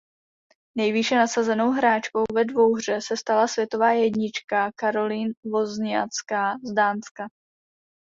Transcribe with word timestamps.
Nejvýše 0.77 1.15
nasazenou 1.15 1.71
hráčkou 1.71 2.23
ve 2.33 2.45
dvouhře 2.45 3.01
se 3.01 3.17
stala 3.17 3.47
světová 3.47 3.91
jednička 3.91 4.71
Caroline 4.79 5.33
Wozniacká 5.51 6.53
z 6.63 6.71
Dánska. 6.73 7.27